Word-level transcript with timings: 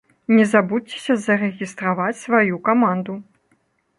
Не 0.35 0.45
забудзьцеся 0.53 1.15
зарэгістраваць 1.25 2.19
сваю 2.23 2.55
каманду! 2.69 3.13